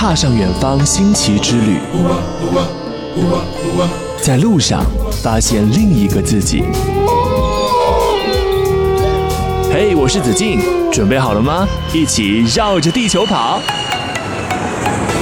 [0.00, 1.80] 踏上远方新奇之旅，
[4.22, 4.84] 在路上
[5.24, 6.62] 发现另一个自己。
[9.72, 10.60] 嘿，我是子敬，
[10.92, 11.66] 准备好了吗？
[11.92, 13.60] 一起绕着地球跑。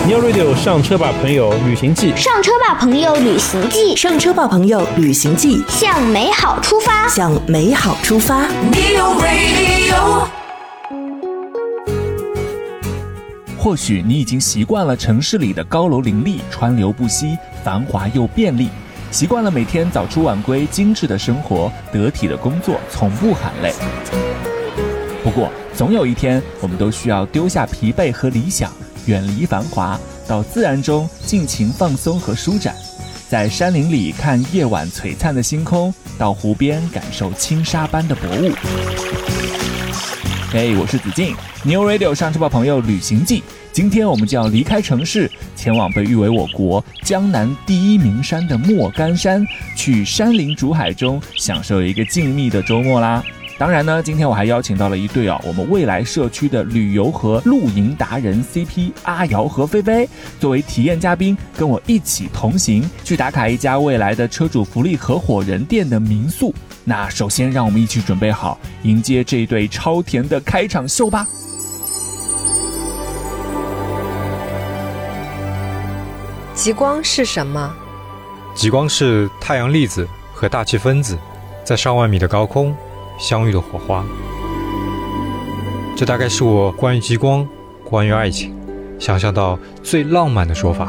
[0.07, 2.13] New Radio 上车吧，朋友，旅行记。
[2.15, 7.09] 上车吧，朋友，旅行记，上车吧，朋友，旅行记，向美好出发。
[7.09, 8.43] 向美好出发。
[8.43, 10.46] New Radio。
[13.67, 18.69] 或许你已经习惯了城市里的高楼林立、川流不息、繁华又便利，
[19.11, 23.75] 习惯了每天早出晚归、精致的生活、得体的工作，从不喊累。
[25.25, 28.71] 不过，总有一天，我们都需要丢下疲惫和理想，
[29.07, 32.73] 远离繁华，到自然中尽情放松和舒展。
[33.29, 39.66] 在山林里看夜晚璀璨的星空，到湖边感受轻纱般的薄雾。
[40.57, 43.43] 嘿、我是子敬，New Radio 上车吧朋友旅行记。
[43.73, 53.23] 今天我们就要离开城市，前往被誉为我国江南第一名山的莫干山，去山林竹海中享受一个静谧的周末啦。
[53.59, 60.09] 当然呢，今天我还邀请到了一对啊，我们未来社区的旅游和露营达人 CP 阿瑶和菲菲，
[60.41, 66.55] 作为体验嘉宾，跟我一起同行，去打卡一家未来的车主福利合伙人店的民宿。
[66.89, 71.27] 那首先，让我们一起准备好，迎接这一对超甜的开场秀吧。
[76.55, 77.75] 极光是什么？
[78.55, 81.19] 极光是太阳粒子和大气分子
[81.65, 82.73] 在上万米的高空
[83.19, 84.05] 相遇的火花。
[85.97, 87.45] 这大概是我关于极光、
[87.83, 88.57] 关于爱情
[88.97, 90.89] 想象到最浪漫的说法。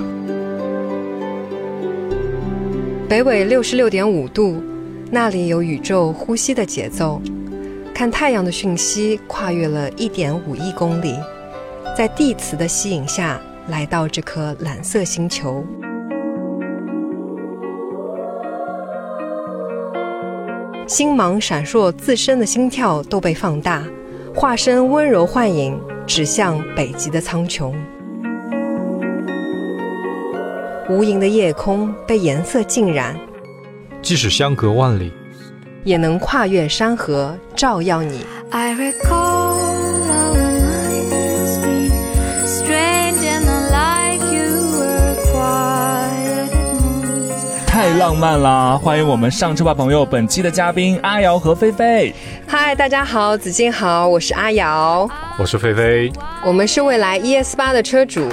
[3.09, 4.61] 北纬六十六点五度，
[5.09, 7.21] 那里有宇宙呼吸的节奏。
[7.93, 11.15] 看太阳的讯息跨越了一点五亿公里，
[11.97, 15.65] 在地磁的吸引下，来到这颗蓝色星球。
[20.85, 23.83] 星芒闪烁，自身的心跳都被放大，
[24.35, 27.73] 化身温柔幻影，指向北极的苍穹。
[30.89, 33.13] 无垠的夜空被颜色浸染，
[34.01, 35.11] 即使相隔万里，
[35.83, 38.25] 也能跨越山河，照耀你。
[38.51, 39.59] I recall
[40.07, 41.91] our minds being
[42.45, 46.49] strange and unlike you were quiet
[47.65, 48.79] 太浪漫啦！
[48.81, 52.15] 欢迎我们上车吧朋友本期的嘉宾阿瑶和菲菲。
[52.47, 56.11] 嗨，大家好，子静好，我是阿瑶，我是菲菲。
[56.45, 58.29] 我们是未来 ES 八的车主。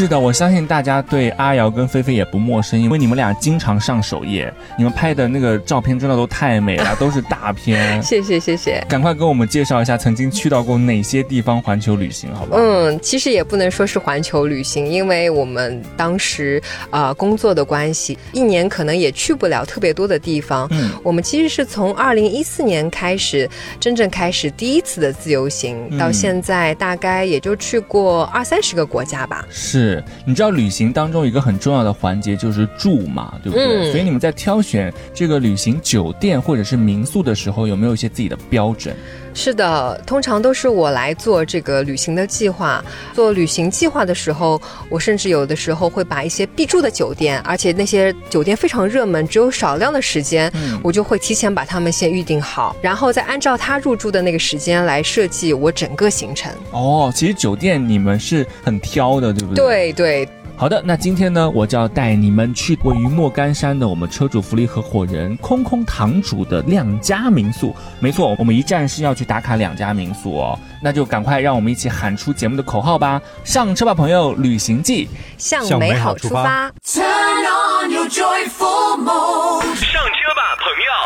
[0.00, 7.78] 是的，我相信大家对阿瑶跟菲菲也不陌生，因为你们俩经常上首页，你们拍的那个照片真的都太美了，都是大片。
[8.02, 8.82] 谢谢谢谢。
[8.88, 12.62] 赶快跟我们介绍一下曾经去到过哪些地方环球旅行，好不好？
[12.62, 20.66] 嗯，其实也不能说是环球旅行，因为我们当时啊、呃工作的关系，一年可能也去不了特别多的地方。
[20.70, 23.46] 嗯我们其实是从二零一四年开始，
[23.78, 29.44] 真正开始第一次的自由行，嗯到现在大概也就去过二三十个国家吧。
[29.50, 29.89] 是，
[30.24, 33.90] 你知道旅行当中一个很重要的环节就是住嘛，对不对？
[33.90, 38.94] 嗯所以你们在挑选这个旅行酒店或者是民宿的时候，有没有一些自己的标准？
[39.32, 42.84] 是的，通常都是我来做这个旅行的计划。
[43.14, 50.52] 做旅行计划的时候，我甚至有的时候会把一些必住的酒店，而且那些酒店非常热门，只有少量的时间，
[50.82, 56.52] 我就会提前把它们先预定好，然后再按照他入住的那个时间来设计我整个行程。
[56.72, 59.92] 哦，其实酒店你们是很挑的，对不对？
[59.92, 60.28] 对对，
[60.60, 67.74] 好的，那今天呢，我就要带你们去位于莫干山的我们车主福利合伙人空空堂主的两家民宿。
[67.98, 73.18] 没错，我们一站是要去打卡两家民宿哦，那就赶快让我们一起喊出节目的口号吧！
[73.42, 75.08] 上车吧，朋友，旅行记。
[75.38, 76.70] 向向美美好好出发。
[76.84, 79.64] Turn on your joyful mode.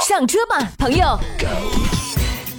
[0.00, 1.16] 上车吧，朋友。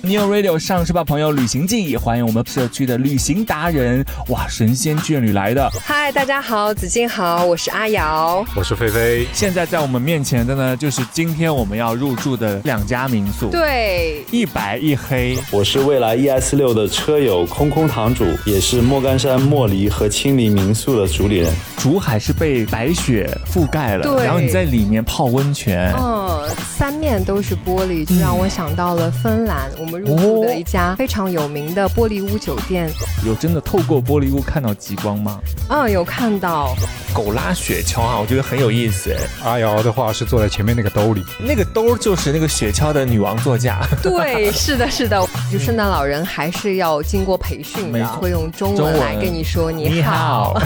[0.05, 5.67] New Radio 上市吧，朋友，旅行记，欢迎我们社区的旅行达人，哇，神仙眷侣来的。
[5.81, 8.45] 嗨，大家好，子静好，我是阿瑶。
[8.55, 9.27] 我是菲菲。
[9.33, 15.35] 现在在我们面前的呢，就是今天我们要入住的两家民宿，，对，一白一黑。
[15.49, 21.51] 我是未来 ES 六的车友空空堂主，也是莫干山莫离和青离民宿的主理人。
[21.77, 25.91] 竹海是被白雪覆盖了，对然后你在里面泡温泉。
[25.97, 26.47] 嗯，
[26.77, 29.71] 三面都是玻璃，就让我想到了芬兰。
[29.79, 32.89] 我们入住的一家非常有名的玻璃屋酒店，
[33.25, 35.39] 有真的透过玻璃屋看到极光吗？
[35.69, 36.75] 嗯，有看到。
[37.15, 39.49] 狗拉雪橇啊，我觉得很有意思哎。
[39.49, 43.87] 阿瑶的话是坐在前面那个兜里，那个兜就是那个雪橇的女王座驾。
[44.03, 47.89] 对，是的，是的，就圣诞老人还是要经过培训
[48.19, 50.61] 会用中中文文来跟你说你你好好。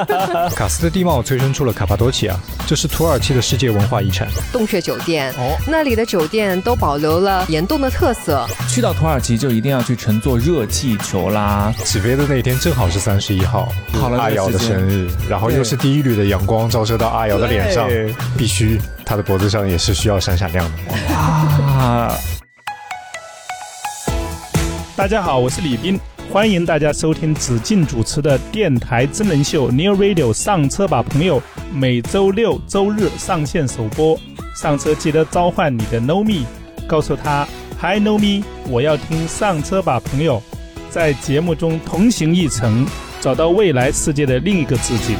[0.56, 2.34] 卡斯的地貌催生出了卡帕多奇亚，
[2.66, 4.26] 这是土耳其的世界文化遗产。
[4.50, 8.48] 洞穴酒店，哦那里的酒店都保留了岩洞的特色。
[8.70, 11.74] 去到土耳其就一定要去乘坐热气球啦。
[11.84, 17.88] 起飞的那一天正好是三十一号，好了阿瑶的生日，然后又是第一缕的阳光照射到阿瑶的脸上，
[18.38, 21.14] 必须她的脖子上也是需要闪闪亮的。
[21.14, 22.14] 啊，
[24.96, 25.98] 大家好，我是李斌，
[26.32, 31.40] 欢迎大家收听子敬主持的电台真人秀《New Radio 上车吧朋友》，
[31.72, 34.16] 每周六、周日上线首播。
[34.54, 36.46] 上车记得召唤你的 Know Me，
[36.86, 37.46] 告诉他
[37.80, 40.42] Hi Know Me，我要听上车吧朋友，
[40.90, 42.86] 在节目中同行一程，
[43.20, 45.16] 找到未来世界的另一个自己。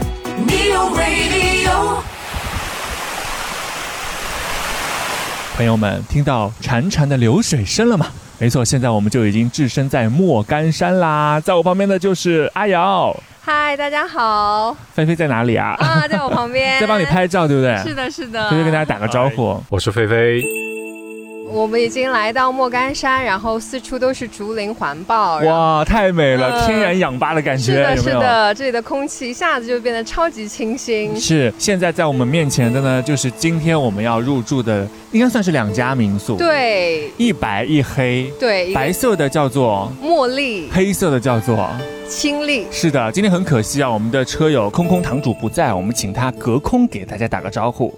[5.61, 8.07] 朋友们，听到潺潺的流水声了吗？
[8.39, 11.39] 没错，现在我们就已经置身在莫干山啦。
[11.39, 15.77] 在我旁边的就是阿瑶，嗨，大家好菲菲在哪里啊？
[15.79, 17.05] 啊，在我旁边， 在帮你。
[17.05, 17.77] 拍照，对不对？
[17.87, 18.49] 是的，是的。
[18.51, 19.63] 菲菲跟大家打个招呼。
[19.69, 20.43] 我是菲菲，
[21.53, 25.39] 我们已经来到莫干山，然后四处都是竹林环抱。
[25.41, 28.03] 哇，太美了，嗯天然氧吧的感觉，是的，有有？
[28.03, 31.19] 是的，这里的空气一下子就变得超级清新。
[31.19, 41.69] 是，现在在我们面前的呢，就是今天我们要入住的，应该算是两家民宿。，对一白一黑，对，白色的叫做，茉莉、黑色的叫做。
[42.09, 42.67] 清丽。
[42.73, 47.93] 是的，今天很可惜啊，我们的车友空空堂主不在，我们请他隔空给大家打个招呼。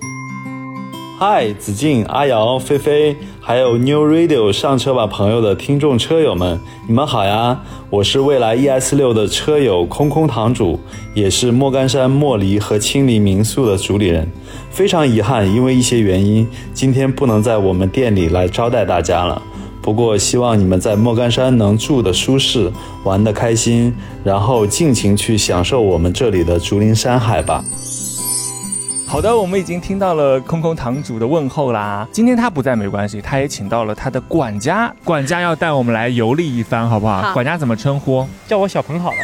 [1.24, 6.58] 嗨，子静、阿瑶、菲菲，还有 New Radio 上车吧朋友的听众车友们，
[6.88, 7.60] 你们好呀！
[7.90, 10.80] 我是蔚来 ES 六的车友空空堂主，
[11.14, 14.28] 也是莫干山莫离和青离民宿的主理人。
[14.72, 19.40] 非常遗憾，因为一些原因，今天不能在我们店里来招待大家了。
[19.80, 22.68] 不过，希望你们在莫干山能住得舒适，
[23.04, 23.94] 玩得开心，
[24.24, 27.64] 然后尽情去享受我们这里的竹林山海吧。
[29.12, 32.08] 好的，我们已经听到了空空堂主的问候啦。
[32.10, 37.20] 今天他不在没关系，他也请到了他的管家，管家要带我们来游历一番，好不好？
[37.20, 38.26] 好管家怎么称呼？
[38.48, 39.16] 叫我小鹏好了。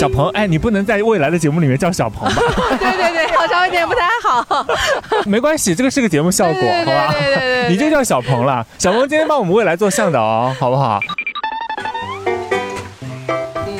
[0.00, 2.42] 小鹏，哎，你不能在未来的节目里面叫小鹏吧？
[2.76, 4.66] 对对对，好像有点不太好。
[5.26, 7.12] 没关系，这个是个节目效果，对对对好吧？
[7.12, 8.66] 对对对对你就叫小鹏了。
[8.78, 10.98] 小鹏今天帮我们未来做向导哦，好不好？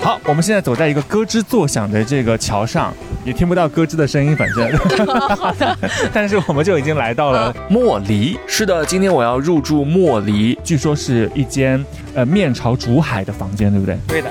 [0.01, 2.95] 好，我们现在走在一个咯吱作响的这个桥上，
[3.27, 4.73] 也听不到咯吱的声音，反正。
[5.37, 5.77] 好的。
[6.15, 8.39] 但是我们就已经来到了莫离。
[8.47, 11.85] 是的，今天我要入住莫离，据说是一间
[12.15, 13.99] 呃面朝竹海的房间，对不对？
[14.07, 14.31] 对的.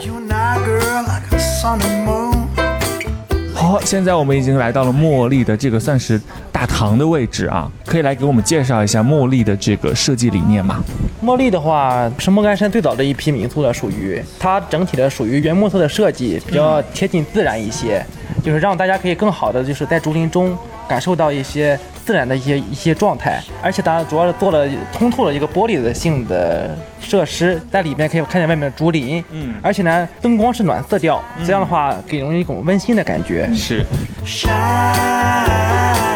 [3.53, 6.21] 好，现在我们已经来到了茉莉的这个算是
[6.51, 10.81] 大堂的位置啊，可以来给我们介绍一下茉莉的这个设计理念吗？
[11.21, 18.06] 茉莉的话是莫干山最早的一批民宿了，属于它整体的属于原木色的设计，比较贴近自然一些，
[18.45, 20.56] 就是让大家可以更好的就是在竹林中
[20.88, 33.50] 感受到一些自然的一些一些状态，而且它主要是做了通透了一个玻璃的性的设施，在里面可以看见外面的竹林，嗯而且呢灯光是暖色调，这样的话给人一种温馨的感觉。
[33.56, 33.83] 是，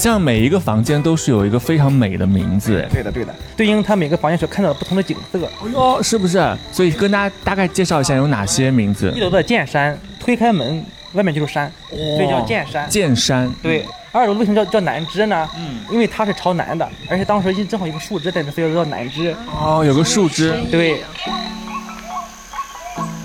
[0.00, 5.38] 像每一个房间都是有一个非常美的名字，对的，对的，对应它每个房间所看到的不同的景色。
[5.74, 6.42] 哦，是不是？
[6.72, 9.20] 所以跟大家大概介绍一下有哪些名字一。
[9.20, 12.88] 楼的剑山，推开门外面就是山，所以叫剑山。
[12.88, 15.46] 剑山，对，二楼为什么叫叫南枝呢？
[15.58, 19.36] 嗯，因为它是朝南的，而且当时正好有个树枝在那，所以叫南枝。
[19.52, 21.02] 哦，有个树枝，对，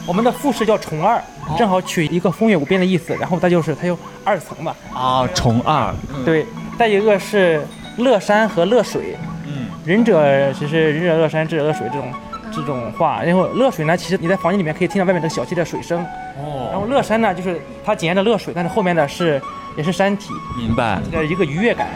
[0.05, 1.24] 我们的复式叫重二，
[1.58, 4.75] 正好取一个风月无边的意思，然后它就是它有二层嘛。
[4.94, 5.94] 啊，重二，
[6.25, 6.46] 对，
[6.77, 7.65] 再一个是
[7.98, 9.15] 乐山和乐水，
[9.46, 12.12] 嗯，仁者其实仁者乐山，智者乐水这种
[12.51, 13.24] 这种话。
[13.24, 16.03] 然后乐水呢，其实你在房间里面可以听到外面这个小溪的水声。
[16.38, 16.70] 哦。
[16.72, 19.41] 然后哦，乐山呢，就是它紧挨着乐水，但是后面的是
[19.77, 20.32] 也是山体。
[20.58, 21.88] 明白，的一个愉悦感。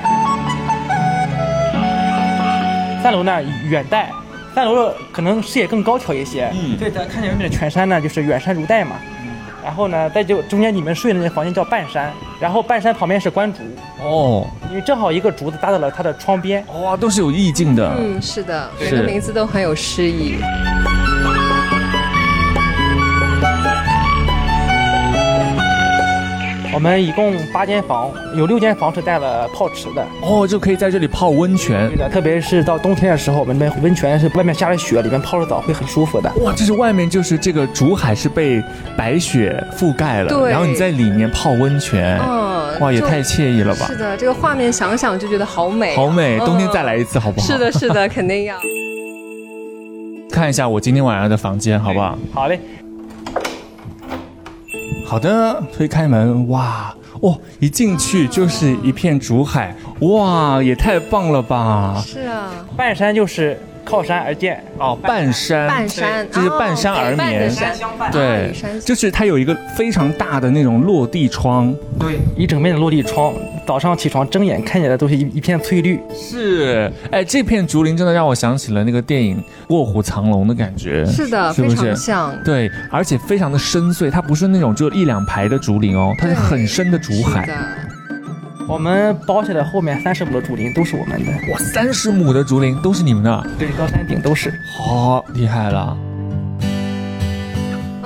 [3.03, 4.09] 三楼呢远带，
[4.55, 6.77] 三楼可能视野更高挑一些，嗯。
[6.77, 8.95] 对，咱看见外面的全山呢，就是远山如黛嘛。
[9.63, 13.59] 然后呢，再就中间你们睡的那个房间叫半山，然后半山旁边是观竹，
[14.03, 16.65] 哦，因为正好一个竹子搭到了它的窗边。
[16.81, 20.37] 哇，都是有意境的，嗯，是的，每个名字都很有诗意。
[26.79, 30.01] 我我们一共八间房，有六间房是带了泡池的。
[30.21, 31.97] 哦，就可以在这里泡温泉对。
[31.97, 36.31] 的，特别是到冬天的时候，我们那边温泉是外面下着雪，里面泡着澡会很舒服的。
[36.41, 38.63] 哇，就是外面就是这个竹海是被
[38.95, 43.97] 白雪覆盖了，对然后你在里面泡温泉，嗯，哇，也太惬意了吧是！
[43.97, 47.45] 的，这个画面想想就觉得好美啊、好美，嗯冬天再来一次好不好？
[47.45, 48.55] 是的，是的，肯定要。
[50.31, 52.17] 看一下我今天晚上的房间好不好？
[52.31, 52.57] 好嘞，
[55.09, 61.99] 好的，推开门，哇，哦，一进去就是一片竹海，哇，也太棒了吧！
[62.05, 63.59] 是啊，半山就是
[63.89, 67.51] 靠山而建，哦，半山，半山就是半山而眠。
[68.11, 68.53] 对
[68.85, 73.33] 就是它有一个非常大的那种落地窗，对，一整面的落地窗，
[73.65, 75.99] 早上起床睁眼看见的都是一一片翠绿。
[76.13, 79.37] 是，哎，这片竹林真的让我想起了那个电影
[79.69, 81.87] 《卧虎藏龙》的感觉，是的，非是不是？
[81.87, 82.43] 常像。
[82.43, 87.49] 对，而且非常的深邃，它不是那种就一两排的竹林哦，它是很深的竹海。
[88.69, 94.53] 我们包下来后面三十亩的竹林都是我们的，哇，三十亩的竹林都是你们的，对，到山顶都是。
[94.63, 95.97] 好、厉害了！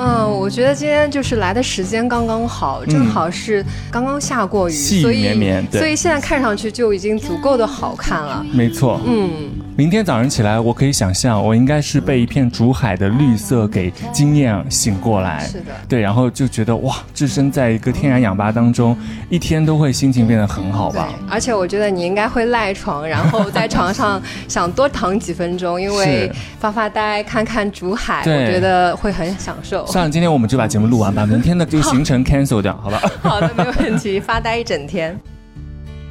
[0.03, 8.45] 嗯，我觉得今天就是来的时间刚刚好，正好是刚刚下过雨，嗯细雨所以绵绵对所以现在看上去就已经足够的好看了。
[8.51, 9.29] 没错，嗯，
[9.77, 15.47] 明天早上起来，我可以想象，我应该是被一片竹海的绿色给惊艳醒过来。
[15.47, 18.97] 是的对，然后就觉得哇，置身在一个天然氧吧当中，
[19.29, 21.07] 一天都会心情变得很好吧。
[21.29, 26.29] 而且我觉得你应该会赖床，然后在床上想多躺几分钟，因为
[26.59, 29.85] 发发呆、看看竹海，我觉得会很享受。
[29.93, 32.99] 算了，今天我们就把节目录完把，明天的这个行程 cancel 掉，好吧？
[33.21, 35.21] 好的，没问题，发呆一整天。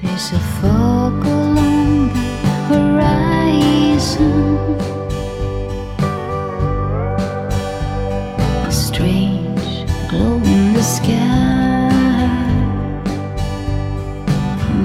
[0.01, 2.11] There's a fog along
[2.69, 3.19] the horizon.
[8.65, 11.91] A strange glow in the sky.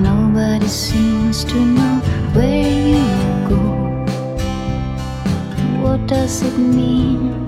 [0.01, 2.01] Nobody seems to know
[2.33, 3.03] where you
[3.47, 3.59] go.
[5.83, 7.46] What does it mean?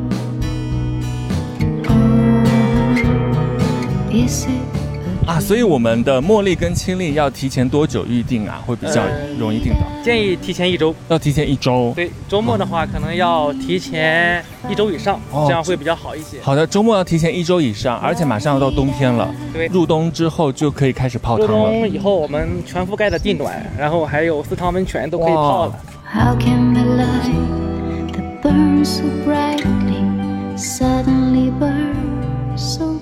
[5.25, 8.59] 啊，所以我们的茉莉跟青丽要提前多久预定啊？
[8.65, 9.03] 会比较
[9.37, 9.85] 容易定到？
[10.03, 10.95] 建议提前一周。
[11.07, 11.93] 要提前一周。
[11.95, 16.41] 对，周末的话可能要提前一周以上，哦这样会比较好一些。
[16.41, 19.29] 好的，周末要提前一周以上，而且马上要到冬天了。
[19.53, 21.65] 对入冬之后就可以开始泡入汤了。
[21.65, 25.79] 冬以后，我们全覆盖的地暖，然后还有私汤温泉都可以泡了。
[26.11, 32.99] How can the light that burns so brightly suddenly burn so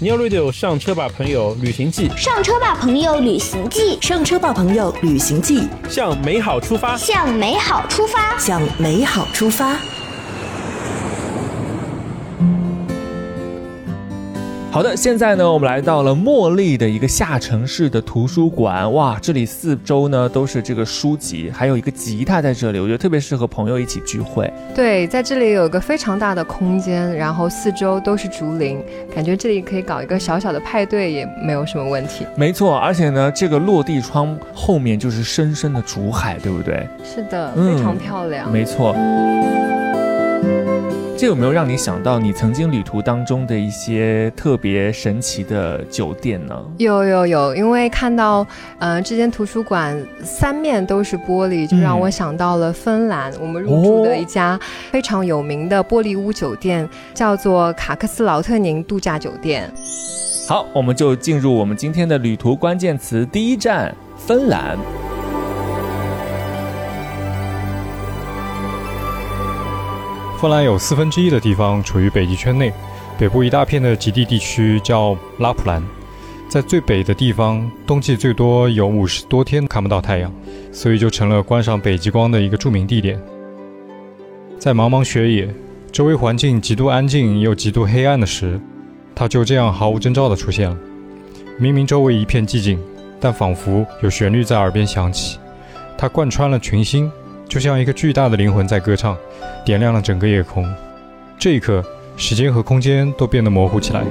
[0.00, 6.96] ，New Radio 上车吧，朋友，旅行记上车吧，朋友，旅行记，上车吧，朋友，旅行记，向美好出发。
[6.96, 8.38] 向美好出发。
[8.38, 9.76] 向美好出发。
[14.72, 18.90] 好的，现在呢，我们来到了茉莉的一个下城市的图书馆。
[18.92, 24.48] 哇，这里四周呢都是这个书籍，还有一个吉他在这里，我觉得特别适合朋友一起聚会。
[24.72, 28.80] 对，在这里有一个非常大的空间，然后四周都是竹林，
[29.12, 32.24] 感觉这里可以搞一个小小的派对也没有什么问题。
[32.36, 36.86] 没错，而且呢，这个落地窗后面就是深深的竹海，对不对？
[37.02, 38.48] 是的，嗯非常漂亮。
[38.52, 38.94] 没错。
[41.20, 46.56] 这有没有让你想到你曾经旅途当中的一些特别神奇的酒店呢？
[46.78, 48.46] 有有有，因为看到，
[48.78, 53.30] 呃，这间图书馆三面都是玻璃，就让我想到了芬兰。
[53.38, 54.58] 我们入住的一家
[54.90, 59.70] 非常有名的玻璃屋酒店，叫做卡克斯劳特宁度假酒店。
[60.48, 64.78] 好，我们就进入我们今天的旅途关键词第一站——芬兰。
[70.40, 72.72] 芬兰有四分之一的地方处于北极圈内，
[73.18, 75.82] 北部一大片的极地地区叫拉普兰，
[76.48, 80.32] 在最北的地方，冬季最多有五十多天看不到太阳，
[80.72, 83.20] 所以就成了观赏北极光的一个著名地点。
[84.58, 85.54] 在茫茫雪野，
[85.92, 88.58] 周围环境极度安静又极度黑暗的时，
[89.14, 90.76] 它就这样毫无征兆地出现了。
[91.58, 92.78] 明明周围一片寂静，
[93.20, 95.38] 但仿佛有旋律在耳边响起，
[95.98, 97.12] 它贯穿了群星，
[97.50, 99.16] 就像一个巨大的灵魂在歌唱。
[99.64, 100.64] 点亮了整个夜空。
[101.36, 101.84] 这一刻，
[102.16, 104.02] 时间和空间都变得模糊起来。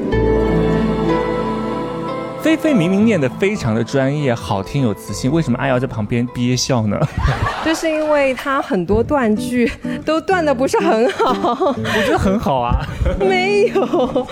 [2.42, 7.00] 菲菲明明念得非常的专业、好听、有磁性，为什么阿瑶在旁边憋笑呢？
[7.66, 9.72] 就是因为他很多断句
[10.06, 12.86] 都断的不是很好，我觉得很好啊。
[13.20, 14.28] 没有。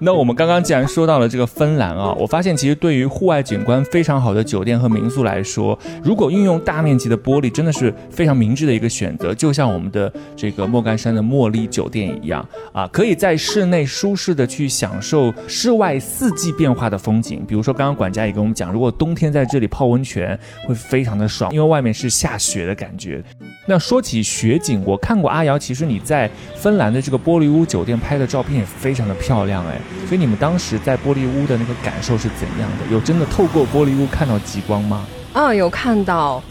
[0.00, 9.34] 那我们刚刚既然说到了这个芬兰啊，我发现其实对于户外景观非常好的酒店和民宿来说，如果运用大面积的玻璃，真的是非常明智的一个选择。
[9.34, 17.44] 就像我们的这个莫干山的茉莉酒店一样啊，可以在室内舒适的去享受室外四季变化的风景。
[17.46, 23.22] 比如说刚刚管家也跟我们讲，如果冬天在这里泡温泉会非常的爽，因为外面是下雪的感觉。
[23.66, 32.92] 那说起雪景，我看过阿瑶，其实你在芬兰的这个玻璃屋酒店拍的照片也非常的漂亮哎，所以你们当时在玻璃屋的那个感受是怎样的？
[32.92, 35.06] 有真的透过玻璃屋看到极光吗？
[35.32, 36.42] 嗯，有看到。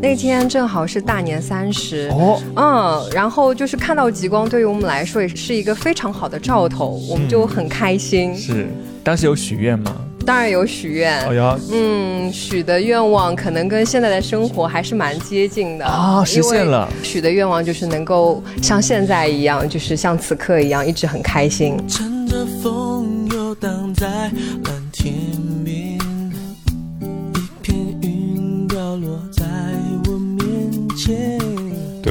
[0.00, 8.34] 那天正好是大年三十哦，嗯，然后就是看到极光，对于我们来说也是一个非常好的兆头，我们就很开心。
[8.34, 8.66] 是，
[9.04, 9.94] 当时有许愿吗？
[10.24, 11.18] 当然有许愿。
[11.26, 16.88] 哎呀，嗯，许的愿望可能跟现在的生活还是蛮接近的啊，实现了。
[17.02, 21.76] 许的愿望就是能够像现在一样，就是像此刻一样，一直很开心。
[21.88, 25.12] 乘着风游荡在蓝天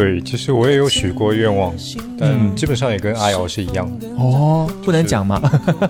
[0.01, 1.71] 对，其实我也有许过愿望，
[2.17, 4.07] 但基本上也跟阿瑶是一样的。
[4.17, 5.39] 哦，不能讲吗？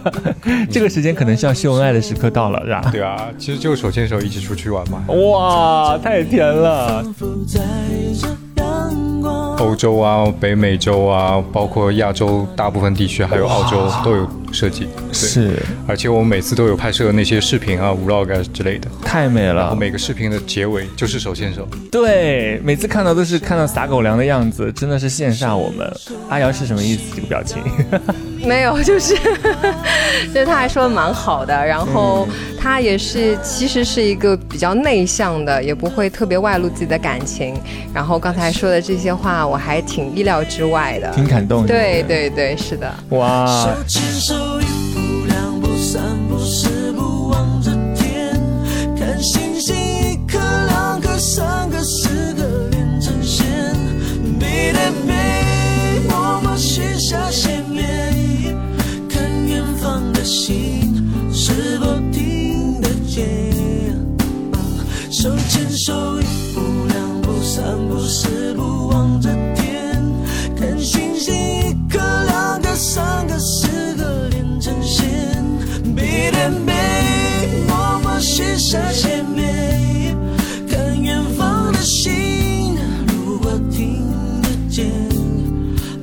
[0.70, 2.90] 这个时间可能是要秀恩爱的时刻到了，是吧？
[2.92, 5.06] 对啊，其实就手牵手一起出去玩嘛。
[5.08, 7.02] 哇，太甜了！
[9.62, 14.88] 欧洲啊，北美洲啊，包括亚洲大部分地区，还有澳洲都有设计。
[15.08, 15.56] 对是，
[15.88, 18.90] 而且我们每次都有拍摄那些视频啊、vlog 啊之类的。
[19.04, 19.76] 太美然后了。
[19.76, 21.68] 每个视频的结尾就是手牵手。
[21.92, 25.90] 对，每次看到都是看到撒狗粮的样子，真的是羡煞我们。
[26.28, 27.16] 阿瑶是什么意思？
[27.16, 27.62] 这个表情？
[28.44, 29.16] 没有， 就是，
[30.34, 32.28] 就是他还说的蛮好的，然后
[32.60, 37.56] 他也是其实是一个比较内向的，也不会特别外露自己的感情。
[37.94, 41.12] 然后刚才说的这些话，我还挺意料之外的。
[41.12, 41.68] 挺感动的。
[41.68, 42.92] 对对对，是的。
[43.10, 48.40] 哇手，牵手，一步两步三步四步望着天，
[48.98, 53.52] 看星星一颗两颗三个四个连成线，
[60.22, 63.26] 的星是否听得见。
[65.10, 70.00] 手牵手，一步两步三步四步望着天，
[70.56, 75.10] 看星星一颗两个三个四个连成线，
[75.96, 76.74] 背对背，
[77.68, 80.16] 默默许下心愿，
[80.70, 84.06] 看远方的星，如果听
[84.44, 84.88] 得见，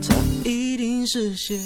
[0.03, 0.13] 它
[0.43, 1.57] 一定实现。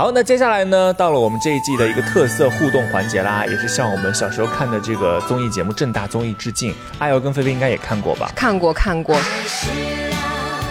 [0.00, 6.74] 好，那接下来呢，到了我们这一季的一个特色互动环节啦，也是向我们小时候看的这个综艺节目《正大综艺》致敬。
[6.98, 8.32] 阿瑶跟菲菲应该也看过吧？
[8.34, 9.14] 看过看过。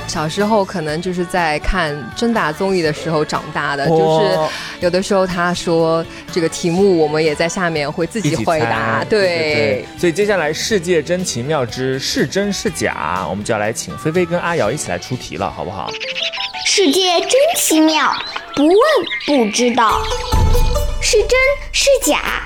[0.08, 9.06] 小时候可能就是在看正大综艺的时候长大的，就是有的时候他说这个题目，我们也在下面会自己回答。
[9.08, 9.86] 对。
[9.96, 15.92] 所以接下来《世界真奇妙之是真是假》，我们就要来请菲菲跟阿瑶一起来出题了，好不好？
[16.72, 18.14] 世界真奇妙，
[18.56, 18.76] 不问
[19.26, 20.00] 不知道，
[21.02, 21.32] 是真
[21.72, 22.44] 是假？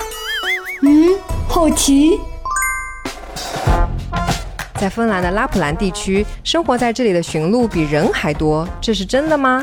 [0.82, 2.18] 嗯，好奇。
[4.76, 9.62] 在芬兰的拉普兰地区，生活在这里的驯鹿比人还多，这是真的吗？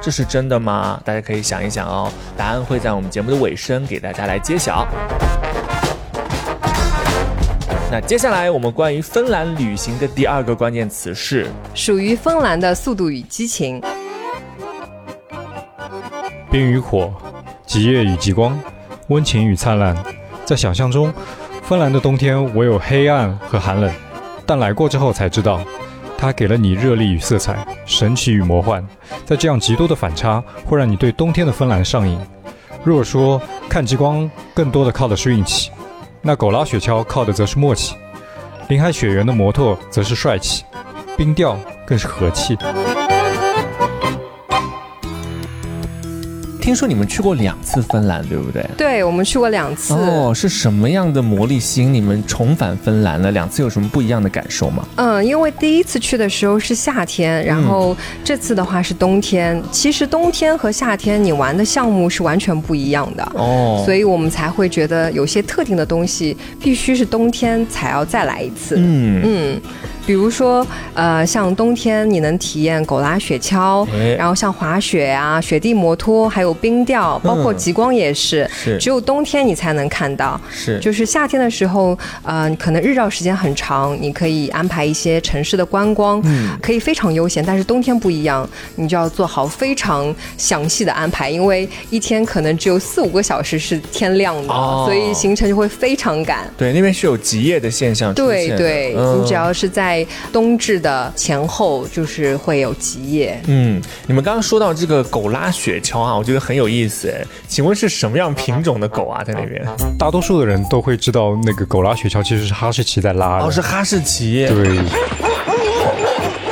[0.00, 0.98] 这是真的吗？
[1.04, 4.88] 大家可以想一想哦，答案会在我们节目的尾声给大家来揭晓。
[7.90, 13.80] 那接下来我们关于芬兰旅行的第二个关键词是属于芬兰的《速度与激情》。
[16.50, 17.10] 冰与火，
[17.64, 18.60] 极夜与极光，
[19.06, 19.96] 温情与灿烂。
[20.44, 21.10] 在想象中，
[21.62, 23.90] 芬兰的冬天唯有黑暗和寒冷，
[24.44, 25.58] 但来过之后才知道，
[26.18, 28.86] 它给了你热力与色彩，神奇与魔幻。
[29.24, 32.20] 在这样极多的反差，会让你对冬天的芬兰上瘾。
[32.84, 35.70] 如果说看极光更多的靠的是运气，
[36.20, 37.94] 那狗拉雪橇靠的则是默契，
[38.68, 40.64] 林海雪原的摩托则是帅气，
[41.16, 42.56] 冰钓更是和气。
[46.68, 48.62] 听说你们去过两次芬兰，对不对？
[48.76, 49.94] 对，我们去过两次。
[49.94, 53.30] 哦，是什么样的魔力吸引你们重返芬兰呢？
[53.30, 54.86] 两次有什么不一样的感受吗？
[54.96, 59.58] 嗯，因为第一次去的时候是夏天，然后这次的话是冬天。
[59.72, 68.74] 其实冬天和夏天你玩的项目是完全不一样的，哦，所以我们才会觉得有些特定的东西必须是冬天才要再来一次。
[68.76, 69.60] 嗯，嗯，
[70.08, 80.40] 比如说，呃，像冬天你能体验狗拉雪橇，哎然后像滑雪啊、雪地摩托，还有冰钓，包括嗯极光也是，是只有冬天你才能看到。
[80.50, 87.44] 是就是夏天的时候，呃，可能日照时间很长，你可以安排一些城市的观光，嗯可以非常悠闲。
[87.44, 96.50] 但是冬天不一样，你就要做好非常详细的安排，因为一天可能只有四五个小时是天亮的，哦所以行程就会非常赶。
[96.56, 98.14] 对，那边是有极夜的现象。
[98.14, 99.97] 对对，嗯你只要是在
[100.32, 103.40] 冬至的前后，就是会有极夜。
[103.46, 107.24] 嗯，你们刚刚说到这个狗拉雪橇啊，我觉得很有意思哎。
[107.46, 109.64] 请问是什么样品种的狗啊，在那边？
[109.98, 113.44] 大多数的人都会知道，那个狗拉雪橇其实是哈士奇在拉的。
[113.44, 114.46] 哦，是哈士奇。
[114.46, 114.78] 对，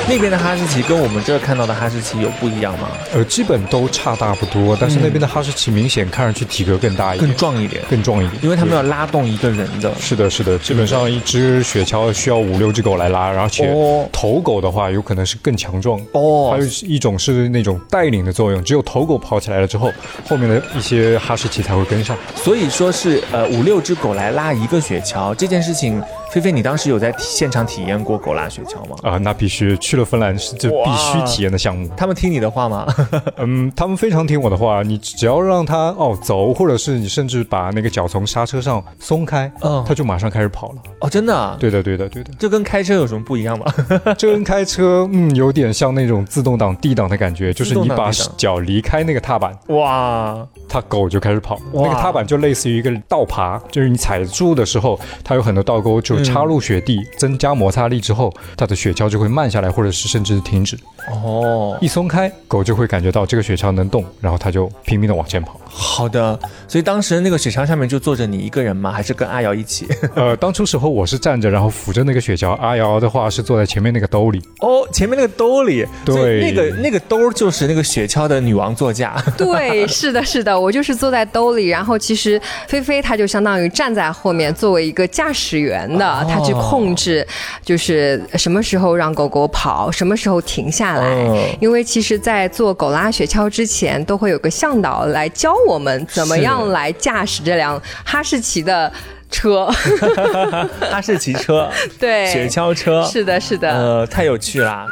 [0.09, 2.87] 那边的哈士奇跟我们这儿看到的哈士奇有不一样吗？
[3.13, 9.93] 呃，基本都差大不多，但是那边的哈士奇明显看上去体格更大一点，更壮一点，更壮一点，因为他们要拉动一个人的。
[9.99, 15.99] 是的，是的，基本上一只雪橇需要五六只狗来拉，而且哦头狗的话有可能是更强壮。
[16.13, 19.91] 哦还有一种是那种带领的作用，只有头狗跑起来了之后，
[20.25, 22.17] 后面的一些哈士奇才会跟上。
[22.33, 28.95] 所以说是呃五六只狗来拉一个雪橇这件事情，菲菲你当时有在现场体验过狗拉雪橇吗？
[29.03, 31.89] 啊、那必须去了芬兰是这必须体验的项目。
[31.95, 32.85] 他们听你的话吗？
[33.37, 40.75] 嗯，他们非常听我的话，你只要让他哦走，或者是你甚至把那个脚从刹车上松开，嗯他就马上开始跑了。
[41.01, 41.55] 哦，真的啊？
[41.59, 42.31] 对的，对的，对的。
[42.37, 43.65] 这跟开车有什么不一样吗？
[44.17, 51.57] 这跟开车，嗯，有点像那种自动挡、D 档的感觉，就是你把脚离开那个踏板，哇，它狗就开始跑。
[51.71, 60.77] 那个踏板就类似于一个倒爬，就是你踩住的时候，它有很多倒钩，就插入雪地，增加摩擦力之后，它的雪橇就会慢下来，或者是甚至停止。
[61.09, 65.59] 哦，一松开，狗就会感觉到这个雪橇能动，然后它就拼命的往前跑。
[65.69, 66.37] 好的。
[66.67, 68.91] 所以当时那个雪橇上面就坐着你一个人吗？
[68.91, 69.87] 还是跟阿瑶一起？
[70.15, 74.41] 呃，当初时候我是站着，然后扶着那个雪橇，阿瑶的话是坐在前面那个兜里。
[74.59, 79.15] 哦，前面那个兜里，对那个那个兜就是那个雪橇的女王座驾。
[79.37, 87.25] 对，是的，是的，我就是坐在兜里，然后其实菲菲她就相当于站在后面，作为一个驾驶员的，哦她去控制，
[87.63, 91.07] 就是什么时候让狗狗跑，什么时候停下来。
[91.07, 98.91] 嗯因为其实，在做狗拉雪橇之前，都会有个向导来教我们怎么样来驾驶这辆哈士奇的
[99.29, 99.69] 车。
[100.91, 103.69] 哈士奇车、对，雪橇车，是的，是的。
[103.69, 104.85] 呃，太有趣啦！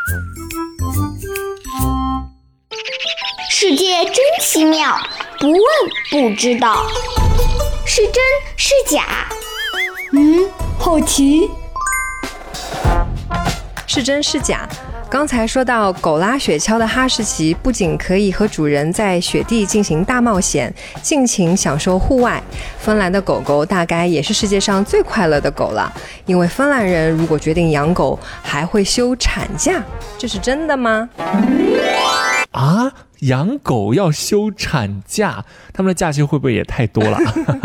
[3.50, 4.96] 世界真奇妙，
[5.40, 5.60] 不问
[6.12, 6.86] 不知道，
[7.86, 8.14] 是真
[8.58, 9.28] 是假？
[10.14, 11.50] 嗯，好奇。
[13.88, 14.68] 是真是假？
[15.10, 22.44] 刚才说到狗拉雪橇的哈士奇，不仅可以和主人在雪地进行大冒险，尽情享受户外。
[22.78, 25.94] 芬兰的狗狗大概也是世界上最快乐的狗了，
[26.26, 29.82] 因为芬兰人如果决定养狗，还会休产假，
[30.18, 31.08] 这是真的吗？
[32.52, 37.18] 啊，养狗要休产假，他们的假期会不会也太多了？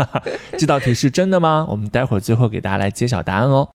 [0.57, 1.65] 这道题是真的吗？
[1.69, 3.69] 我们待会儿最后给大家来揭晓答案哦。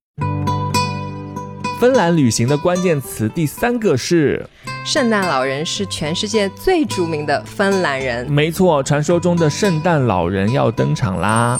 [1.78, 4.48] 芬兰旅行的关键词第三个是，
[4.84, 8.30] 圣诞老人是全世界最著名的芬兰人。
[8.30, 11.58] 没错，传说中的圣诞老人要登场啦。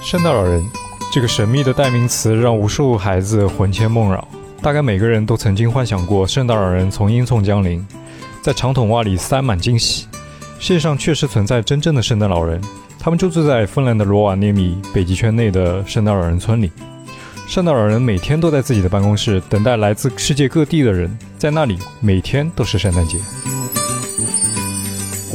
[0.00, 0.66] 圣诞老人
[1.12, 4.26] 这个神秘的代名词让无数孩子魂牵梦绕。
[4.60, 7.86] 大概每个人都曾经幻想过圣诞老人从阴忪降临，
[8.42, 10.06] 在长筒袜里塞满惊喜。
[10.58, 12.60] 世界上确实存在真正的圣诞老人，
[12.98, 16.70] 他们就住在芬兰的罗瓦涅米北极圈内的圣诞老人村里。
[17.46, 23.18] 圣诞老人每天都在自己的办公室等待来自世界各地的人，在那里每天都是圣诞节。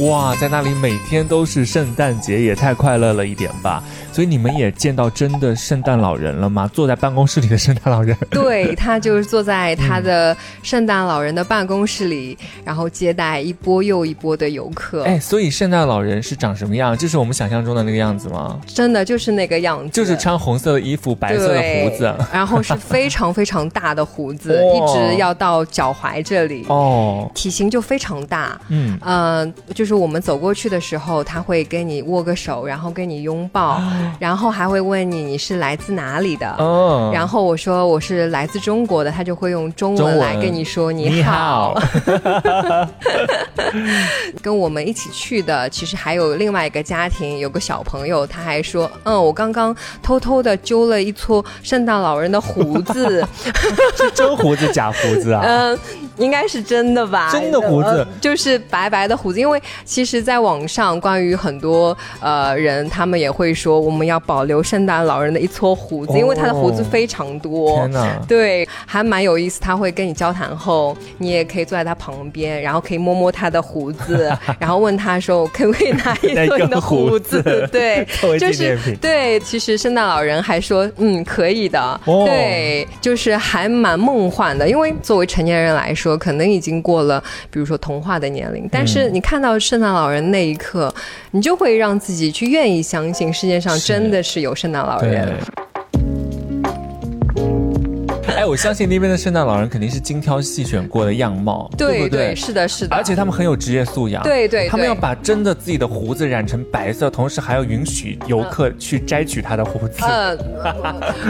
[0.00, 3.82] 哇，在那里每天都是圣诞节，也太快乐了一点吧！
[4.12, 6.68] 所以你们也见到真的圣诞老人了吗？
[6.72, 8.16] 坐在办公室里的圣诞老人。
[8.30, 15.04] 对他就是坐在他的圣诞老人的办公室里，然后接待一波又一波的游客。
[15.04, 16.98] 哎，所以圣诞老人是长什么样？
[16.98, 18.60] 就是我们想象中的那个样子吗？
[18.66, 26.64] 真的就是那个样子，就是穿红色的衣服，白色的胡子，然后是非常非常大的胡子， 哦一直要到脚踝这里。
[26.68, 33.82] 哦，体型就非常大，嗯，呃，就是我们走过去的时候，他会跟你握个手，然后跟你拥抱，
[34.18, 41.22] 然后还会问你你是来自哪里的，哦，然后我说我是来自中国的，他就会用中中文文来跟你说你。
[41.22, 41.74] 好。
[44.42, 53.26] 跟我们一起去的，其实还有另外一个家庭，有个小朋友，他还说，嗯，我刚刚偷偷的揪了一撮圣诞老人的胡子，
[53.96, 55.42] 是真胡子假胡子啊？
[55.44, 55.78] 嗯，
[56.16, 57.30] 应该是真的吧？
[57.32, 59.40] 真的胡子呃就是白白的胡子。
[59.40, 67.76] 因为其实，在网上关于很多呃人，他们也会说我们要保留圣诞老人的一撮胡子，哦因为他的胡子非常多。
[67.76, 68.18] 天哪！
[68.28, 69.60] 对，还蛮有意思。
[69.60, 78.06] 他会跟你交谈后，你也可以坐在他旁边，然后可以摸摸他的胡子， 然后问他说：“我可不可以拿一撮你的胡胡子子？”对，
[78.38, 79.38] 就是对。
[79.40, 81.80] 其实圣诞老人还说：“嗯，可以的。
[82.04, 84.68] 哦对，就是还蛮梦幻的。
[84.68, 90.94] 因为作为成年人来说，可能已经过了，比如说童话的年龄，但是你看到圣诞老人那一刻，
[91.30, 95.32] 你就会让自己去愿意相信世界上真的是有圣诞老人。。
[98.44, 102.34] 哎，我相信那边的圣诞老人肯定是精挑细选过的样貌，对不对？
[102.34, 102.94] 是的，是的。
[102.94, 110.04] 而且他们很有职业素养，对对对他们要把真的自己的胡子染成白色，同时还要允许游客去摘取他的胡子。
[110.04, 110.36] 呃，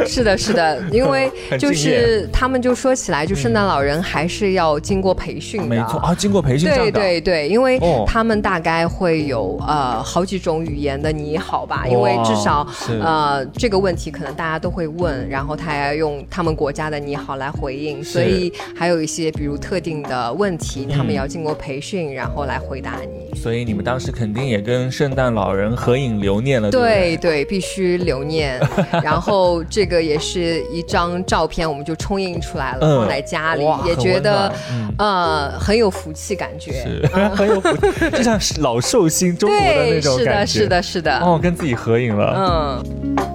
[0.05, 23.39] 是的，是的， 因为就是他们就说起来，就圣诞老人还是要经过培训的，没错啊，经过培训对，对对，因为哦他们大概会有呃好几种语言的你好吧，因为至少呃这个问题可能大家都会问，然后他还要用他们国家的你好来回应，所以还有一些比如特定的问题，他们也要经过培训，然后来回答你。
[23.39, 28.61] 所以你们当时肯定也跟圣诞老人合影留念了，对不对对，必须留念。
[29.03, 34.53] 然后这个也是一张照片，我们就冲印出来了，嗯放在家里，也觉得
[34.99, 36.73] 呃很有福气感觉。
[36.73, 41.19] 是很有福气， 就像是老寿星中国的那对，是的，种感觉，是的，是的。
[41.19, 43.34] 哦，跟自己合影了，嗯。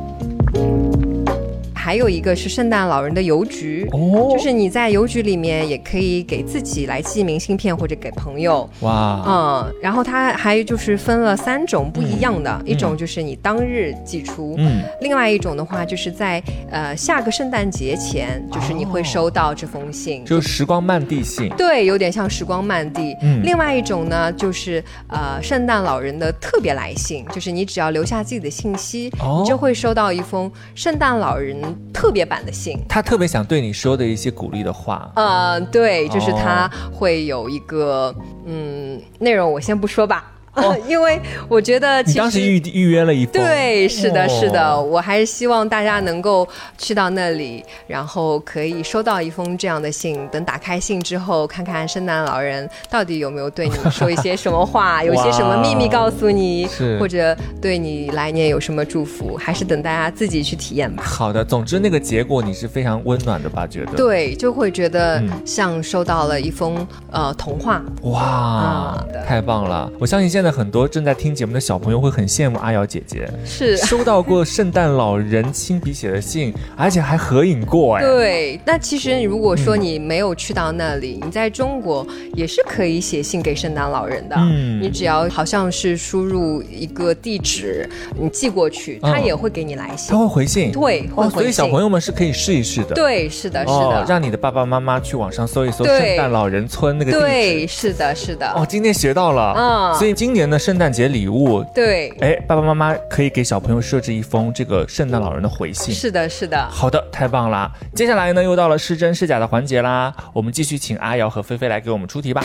[1.90, 4.30] 还有一个是圣诞老人的邮局，哦。
[4.32, 14.84] 就是你在邮局里面也可以给自己来寄明信片或者给朋友，哇，嗯，然后它还就是分了三种不一样的，一种就是你当日寄出，嗯。
[15.02, 23.18] 另外一种的话就是在呃下个圣诞节前，就是你会收到这封信，就时光慢递信，对，有点像时光慢递。
[23.24, 23.42] 嗯。
[23.44, 29.40] 另外一种呢，就是呃圣诞老人的特别来信，就是你只要留下自己的信息，哦。
[29.42, 31.60] 你就会收到一封圣诞老人
[31.94, 32.80] 特别版的信。
[32.88, 38.14] 他特别想对你说的一些鼓励的话，呃，对，就是它哦会有一个
[38.46, 40.32] 嗯内容，我先不说吧。
[40.88, 50.28] 因为我觉得其实当时预预约了一封，对，是的，是的，哦我还是希望大家能够去到那里，然后可以收到一封这样的信。
[50.32, 56.68] 等打开信之后，看看圣诞老人到底有没有对你说一些什么话， 有些什么秘密告诉你，
[57.00, 61.04] 或者对你来年有什么祝福，还是等大家自己去体验吧。
[61.04, 63.66] 好的，总之那个结果你是非常温暖的吧？
[63.68, 67.82] 觉得，对，就会觉得嗯像收到了一封呃童话。
[68.04, 69.90] 哇啊，太棒了！
[70.00, 73.76] 我相信现在很多正在听节目的小朋友会很羡慕阿瑶姐姐，是。
[73.78, 79.80] 收到过圣诞老人亲笔写的信，而且还合影过，哎，对，那其实如果说嗯。
[79.80, 84.36] 你没有去到那里，你在中国也是可以写信给圣诞老人的。
[84.38, 84.82] 嗯。
[84.82, 89.12] 你只要好像是输入一个地址，你寄过去，嗯。
[89.12, 90.12] 他也会给你来信。
[90.12, 92.94] 他会回信，对，会哦，回所以小朋友们是可以试一试的，。
[92.94, 97.24] 对，是的，是哦的，，让你的爸爸妈妈去网上搜一搜圣诞老人村那个地址。
[97.24, 99.98] 对，是的，是的，哦，今天学到了，嗯。
[99.98, 105.94] 所以今年的圣诞节礼物，对，哎，爸爸妈妈可以给小朋友设置一封这个圣诞老人的回信。
[105.94, 106.70] 是的，是的。
[106.70, 107.72] 好的，太棒啦！
[107.96, 112.44] 接下来呢，又到了是真是假的环节啦，我们继续请阿瑶和菲菲来给我们出题吧。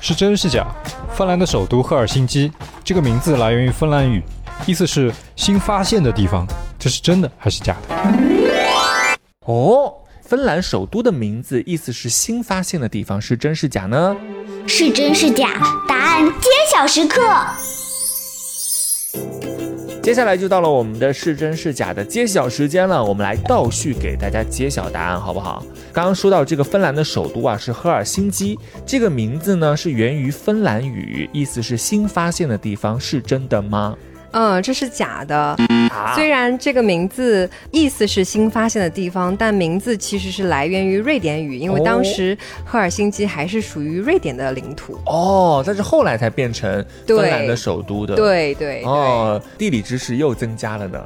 [0.00, 0.66] 是真是假？
[1.12, 2.52] 芬兰的首都赫尔辛基
[2.84, 4.22] 这个名字来源于芬兰语，
[4.66, 6.46] 意思是新发现的地方。
[6.78, 7.94] 这是真的还是假的？
[9.46, 14.14] 哦，芬兰首都的名字意思是新发现的地方，是真是假呢？
[14.68, 15.60] 是真是假？
[15.86, 17.22] 答案揭晓时刻。
[20.02, 25.64] 接下来就到了我们的是真是假的揭晓时间了，我们来倒序给大家揭晓答案，好不好？
[25.92, 33.96] 刚刚说到这个芬兰的首都啊是赫尔辛基，这个名字呢是源于芬兰语，意思是新发现的地方，是真的吗？
[34.36, 35.34] 嗯，这是假的。
[35.34, 44.98] 啊虽然这个名字意思是新发现的地方，但名字其实是来源于瑞典语，因为当时赫尔辛基还是属于瑞典的领土。
[45.06, 48.14] 哦，但是后来才变成芬兰的首都的。
[48.14, 51.02] 对对对，哦，地理知识又增加了呢。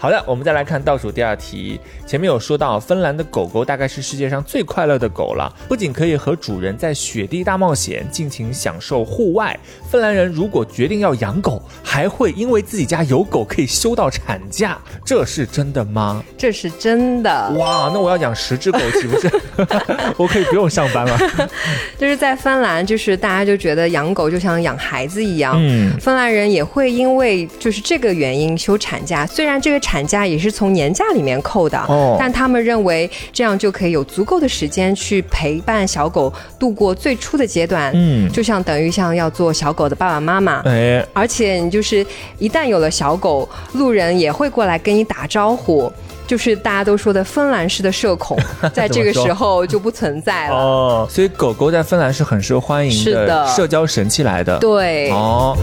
[0.00, 1.78] 好的，我们再来看倒数第二题。
[2.04, 9.56] 前面有说到，芬兰的狗狗大概是世界上最快乐的狗了，不仅可以和主人在雪地大冒险，尽情享受户外。
[9.88, 16.22] 芬兰人如果决定要养狗，还会因为自己家有狗可以休到产假，这是真的吗？
[16.36, 17.50] 这是真的。
[17.56, 19.30] 哇，那我要养十只狗岂不是？
[20.18, 21.18] 我可以不用上班了。
[21.98, 25.54] 就是在芬兰，就是大家就觉得养狗就像养孩子一样。
[25.58, 40.62] 嗯芬兰人也会因为就是这个原因休产假，虽然这个产产假也是从年假里面扣的，哦但他们认为这样就可以有足够的时间去陪伴小狗度过最初的阶段，嗯就像等于像要做小狗的爸爸妈妈。
[40.64, 42.04] 哎，而且你就是
[42.38, 45.92] 一旦有了小狗，路人也会过来跟你打招呼，
[46.26, 48.38] 就是大家都说的芬兰式的社恐，
[48.74, 50.54] 在这个时候就不存在了。
[50.54, 54.58] 哦，所以狗狗在芬兰是很受欢迎是的的社交神器来的。
[54.58, 55.56] 对，哦。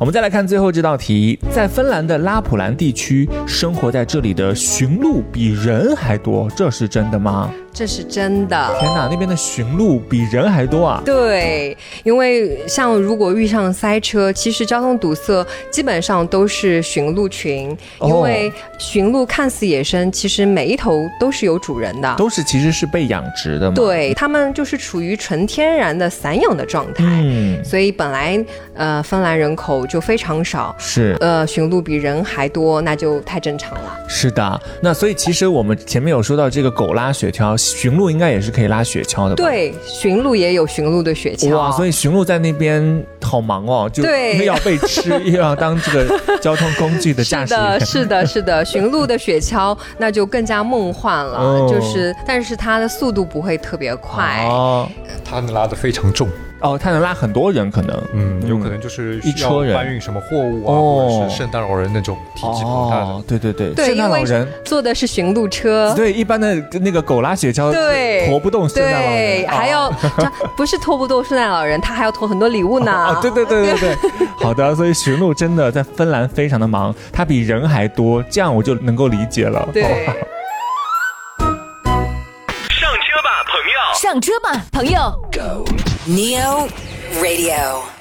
[0.00, 7.50] 我们再来看最后这道题，在芬兰的拉普兰地区，生活在这里的驯鹿比人还多，这是真的吗？
[7.78, 8.76] 这是真的。
[8.80, 11.00] 天哪，那边的驯鹿比人还多啊！
[11.04, 22.12] 对，因为像如果遇上塞车，其实交通堵塞基本上都是驯鹿群，哦因为驯鹿看似野生，其实每一头都是有主人的。
[22.16, 33.96] 都是其实是被养殖的嘛。，对，它们就是处于纯天然的散养的状态，嗯，所以本来呃芬兰人口就非常少，是呃驯鹿比人还多，那就太正常了。
[34.08, 34.60] 是的。
[34.82, 39.44] 那所以其实我们前面有说到这个狗拉雪橇，驯鹿应该也是可以拉雪橇的吧？。
[39.44, 47.86] 对，驯鹿也有驯鹿的雪橇，哇，所以驯鹿在那边好忙哦，就对又要被吃，又要当这个交通工具的驾驶员 是的，。
[47.86, 54.44] 是的，是的，驯鹿的雪橇那就更加梦幻了，哦就是，但是它的速度不会特别快。
[54.48, 54.88] 哦
[55.24, 56.26] 它能拉的非常重，
[56.60, 63.04] 哦，他能拉很多人，可能嗯，有可能就是一车人搬运什么货物啊，哦或者是圣诞老人那种体积庞大的。
[63.06, 64.48] 哦，对对对，圣诞老人。
[64.64, 65.92] 坐的是巡路车。
[65.94, 69.90] 对，一般的那个狗拉雪橇，对，驮不动圣诞老人，对，还要
[70.56, 72.92] 不是拖不动圣诞老人，他还要驮很多礼物呢。
[73.14, 73.96] 哦，对对对对对，
[74.42, 79.68] 好的，所以巡路真的在芬兰非常的忙，它比人还多，这样我就能够理解了。
[79.72, 79.84] 对。
[83.94, 85.87] 上车吧，朋友。
[86.08, 86.66] Neo
[87.20, 87.97] Radio。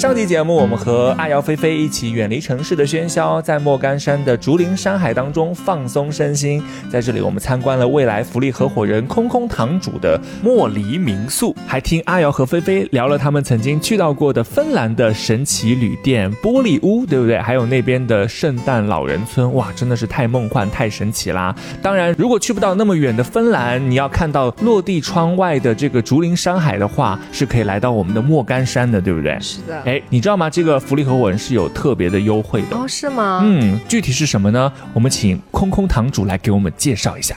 [0.00, 6.62] 上期节目，我们和阿瑶、菲菲一起远离城市的喧嚣，在莫干山的竹林山海当中放松身心。
[6.90, 17.38] 在这里，我们参观了未来福利合伙人空空堂主的莫离民宿，还听阿瑶和菲菲聊了他们曾经去到过的芬兰的神奇旅店玻璃屋，对不对？
[17.38, 21.54] 还有那边的圣诞老人村，哇，真的是太梦幻、太神奇啦！
[21.82, 29.38] 当然，如果去不到那么远的芬兰，你要看到落地窗外的这个竹林山海的话，是可以来到我们的莫干山的，对不对？
[29.40, 29.89] 是的。
[29.90, 30.48] 哎，你知道吗？
[30.48, 32.76] 这个福利合伙人是有特别的优惠的。
[32.76, 33.40] 哦，是吗？
[33.42, 34.72] 嗯，具体是什么呢？
[34.94, 37.36] 我们请空空堂主来给我们介绍一下。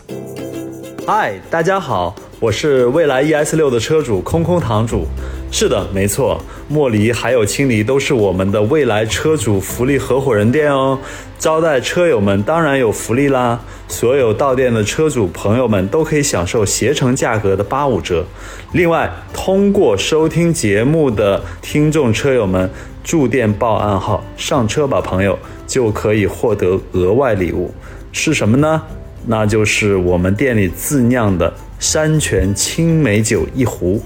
[1.07, 5.07] 嗨，大家好，我是蔚来 ES 六的车主空空堂主。
[5.55, 10.97] 是的，没错，莫离还有青离都是我们的未来车主福利合伙人店哦。
[11.37, 18.25] 招待车友们当然有福利啦，所有到店的车主朋友们都可以享受携程价格的八五折。
[18.71, 22.67] 另外，通过收听节目的听众车友们
[23.03, 25.37] 驻店报暗号“上车吧，朋友”，
[25.67, 27.71] 就可以获得额外礼物，
[28.11, 28.81] 是什么呢？
[29.27, 34.01] 那就是我们店里自酿的山泉青梅酒一壶。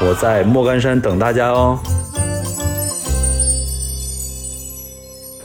[0.00, 1.78] 我在莫干山等大家哦。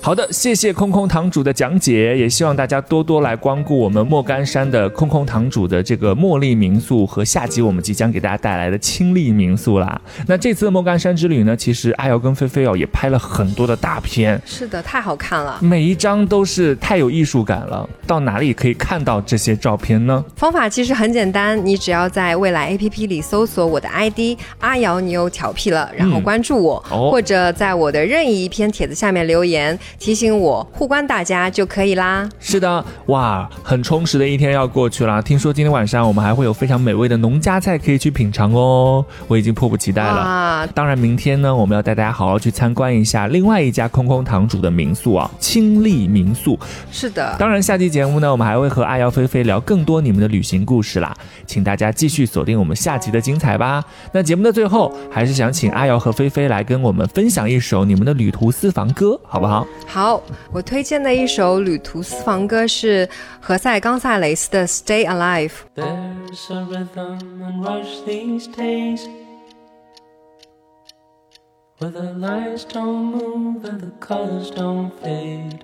[0.01, 10.01] 好的，谢谢空空堂主的讲解，也希望大家多多来光顾我们莫干山的空空堂主的这个茉莉民宿和下集我们即将给大家带来的清丽民宿啦。
[10.25, 15.59] 那这次的莫干山之旅呢，其实阿瑶跟菲菲哦也拍了很多的大片，是的，太好看了。
[15.61, 17.87] 每一张都是太有艺术感了。
[18.07, 20.23] 到哪里可以看到这些照片呢？
[20.37, 32.27] 方法其实很简单，你只要在未来 APP 里搜索我的 ID 阿瑶你又调皮了，然后关注我，哦或者在我的任意一篇帖子下面留言提醒我互关大家就可以啦。
[32.39, 35.21] 是的，哇，很充实的一天要过去了。
[35.21, 40.09] 听说今天晚上我们还会有非常美味的农家菜可以去品尝哦，我已经迫不及待了。
[40.09, 46.57] 啊，当然，明天呢，我们要带大家好好去参观一下另外一家空空堂主的民宿啊，清丽民宿。
[46.89, 51.13] 是的，当然，下期节目呢，我们还会和阿瑶、菲菲聊更多你们的旅行故事啦，
[51.45, 53.83] 请大家继续锁定我们下集的精彩吧。
[54.13, 59.67] 那节目的最后，还是想请阿瑶和菲菲来跟我们分享一首你们的旅途私房歌，好不好？
[59.85, 65.51] 好，我推荐的一首旅途私房歌是何塞·冈萨雷斯的《Stay Alive》。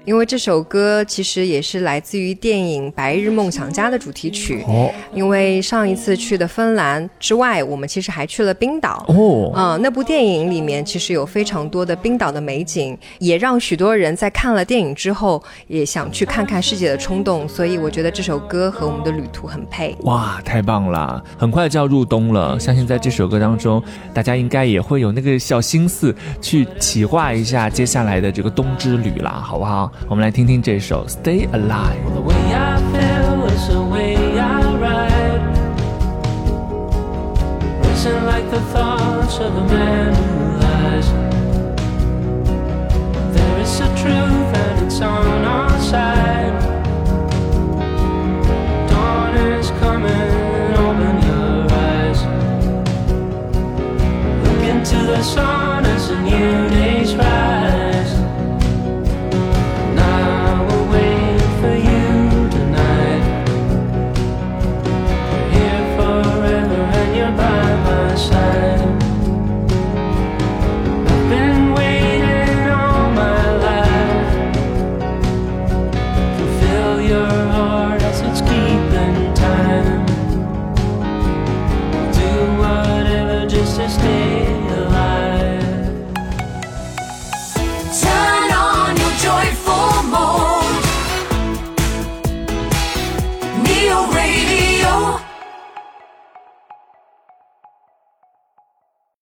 [0.06, 4.63] 因为这首歌其实也是来自于电影《白日梦想家》的主题曲。
[4.65, 9.04] 哦因为上一次去的芬兰之外，我们其实还去了冰岛。
[9.10, 17.45] 哦，嗯，那部电影里面其实有非常多的冰岛的美景，也让许多人在看了电影之后也想去看看世界的冲动。
[17.47, 19.93] 所以我觉得这首歌和我们的旅途很配。
[20.04, 21.21] 哇，太棒了！
[21.38, 26.05] 很快就要入冬了，相信在这首歌当中，大家应该也会有那个小心思
[26.41, 29.91] 去企划一下接下来的这个冬之旅啦，好不好？
[30.10, 31.72] 我们来听听这首《Stay Alive》。
[38.26, 39.85] Like the thoughts of a man